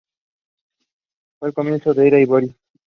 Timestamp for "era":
2.07-2.19